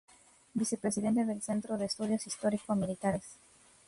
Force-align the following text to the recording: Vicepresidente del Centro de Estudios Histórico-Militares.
Vicepresidente 0.55 1.25
del 1.25 1.43
Centro 1.43 1.77
de 1.77 1.85
Estudios 1.85 2.25
Histórico-Militares. 2.25 3.37